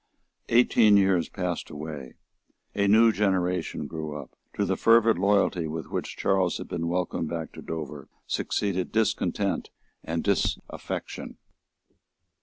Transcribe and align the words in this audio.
Eighteen 0.49 0.97
years 0.97 1.29
passed 1.29 1.69
away. 1.69 2.15
A 2.73 2.87
new 2.87 3.11
generation 3.11 3.85
grew 3.85 4.19
up. 4.19 4.35
To 4.55 4.65
the 4.65 4.75
fervid 4.75 5.19
loyalty 5.19 5.67
with 5.67 5.91
which 5.91 6.17
Charles 6.17 6.57
had 6.57 6.67
been 6.67 6.87
welcomed 6.87 7.29
back 7.29 7.51
to 7.51 7.61
Dover 7.61 8.09
succeeded 8.25 8.91
discontent 8.91 9.69
and 10.03 10.23
disaffection. 10.23 11.37